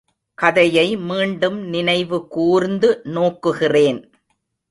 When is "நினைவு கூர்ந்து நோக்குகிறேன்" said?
1.67-3.99